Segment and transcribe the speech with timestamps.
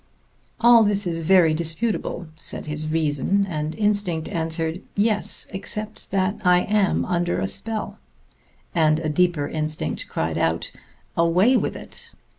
[0.59, 6.61] "All this is very disputable," said his reason; and instinct answered, "Yes except that I
[6.61, 7.99] am under a spell";
[8.73, 10.71] and a deeper instinct cried out,
[11.15, 12.13] "Away with it!"